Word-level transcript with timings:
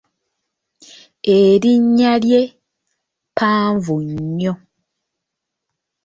Erinnya 1.37 2.13
lye 2.23 2.41
ppanvu 3.35 3.93
nnyo. 4.09 4.53